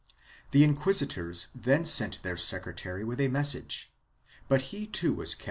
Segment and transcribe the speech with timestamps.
[0.49, 3.93] The inquisitors then sent their secretary with a message,
[4.49, 5.39] but he too was kept at a 1 MSS.